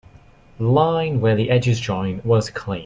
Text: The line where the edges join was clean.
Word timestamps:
The 0.57 0.63
line 0.67 1.21
where 1.21 1.35
the 1.35 1.51
edges 1.51 1.79
join 1.79 2.23
was 2.23 2.49
clean. 2.49 2.79